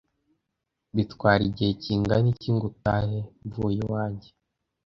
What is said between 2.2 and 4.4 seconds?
iki ngo utahe mvuye iwanjye?